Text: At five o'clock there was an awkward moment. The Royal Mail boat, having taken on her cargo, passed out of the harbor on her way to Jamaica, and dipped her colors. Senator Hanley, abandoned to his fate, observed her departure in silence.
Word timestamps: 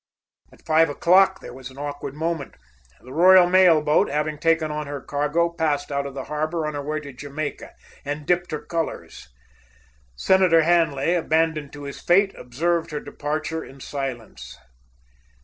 At 0.51 0.65
five 0.65 0.89
o'clock 0.89 1.41
there 1.41 1.53
was 1.53 1.69
an 1.69 1.77
awkward 1.77 2.15
moment. 2.15 2.55
The 3.01 3.13
Royal 3.13 3.47
Mail 3.47 3.83
boat, 3.83 4.09
having 4.09 4.39
taken 4.39 4.71
on 4.71 4.87
her 4.87 4.99
cargo, 4.99 5.49
passed 5.49 5.91
out 5.91 6.07
of 6.07 6.15
the 6.15 6.23
harbor 6.23 6.65
on 6.65 6.73
her 6.73 6.81
way 6.81 6.99
to 7.01 7.13
Jamaica, 7.13 7.73
and 8.03 8.25
dipped 8.25 8.49
her 8.49 8.63
colors. 8.65 9.29
Senator 10.15 10.63
Hanley, 10.63 11.13
abandoned 11.13 11.71
to 11.73 11.83
his 11.83 12.01
fate, 12.01 12.33
observed 12.35 12.89
her 12.89 12.99
departure 12.99 13.63
in 13.63 13.79
silence. 13.79 14.57